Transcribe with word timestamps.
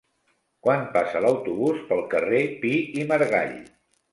Quan 0.67 0.87
passa 0.95 1.21
l'autobús 1.25 1.83
pel 1.91 2.03
carrer 2.15 2.43
Pi 2.65 2.73
i 3.03 3.07
Margall? 3.13 3.57